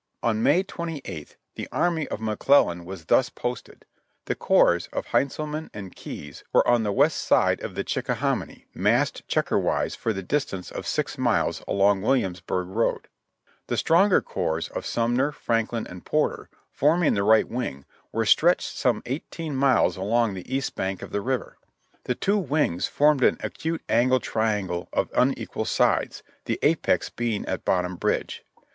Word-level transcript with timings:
THE 0.23 0.29
BATTlvE 0.29 0.33
OF 0.33 0.35
SEVEN" 0.35 0.45
FIXES 0.47 0.71
12/ 0.71 0.79
On 0.79 0.87
May 0.87 0.95
28th 1.27 1.35
the 1.53 1.67
army 1.71 2.07
of 2.07 2.19
McCIellan 2.21 2.85
was 2.85 3.05
thus 3.05 3.29
posted; 3.29 3.85
the 4.25 4.33
corps 4.33 4.89
of 4.91 5.05
Heintzehnan 5.05 5.69
and 5.75 5.95
Keyes 5.95 6.43
were 6.51 6.67
on 6.67 6.81
the 6.81 6.91
west 6.91 7.17
side 7.19 7.61
of 7.61 7.75
the 7.75 7.83
Chickahominy, 7.83 8.65
massed 8.73 9.27
checker 9.27 9.59
wise 9.59 9.93
for 9.93 10.11
the 10.11 10.23
distance 10.23 10.71
of 10.71 10.87
six 10.87 11.19
miles 11.19 11.61
along 11.67 12.01
Williamsburg 12.01 12.69
road. 12.69 13.09
The 13.67 13.77
stronger 13.77 14.21
corps 14.23 14.67
of 14.71 14.87
Sumner, 14.87 15.31
FrankHn 15.31 15.87
and 15.87 16.03
Porter, 16.03 16.49
forming 16.71 17.13
the 17.13 17.21
right 17.21 17.47
wing, 17.47 17.85
were 18.11 18.25
stretched 18.25 18.75
some 18.75 19.03
eighteen 19.05 19.55
miles 19.55 19.97
along 19.97 20.33
the 20.33 20.51
east 20.51 20.73
bank 20.73 21.03
of 21.03 21.11
the 21.11 21.21
river. 21.21 21.57
The 22.05 22.15
two 22.15 22.39
wings 22.39 22.87
formed 22.87 23.23
an 23.23 23.37
acute 23.43 23.83
angle 23.87 24.19
triangle 24.19 24.89
of 24.91 25.11
unequal 25.13 25.65
sides, 25.65 26.23
the 26.45 26.57
apex 26.63 27.11
being 27.11 27.45
at 27.45 27.63
Bottom 27.63 27.97
Bridge. 27.97 28.43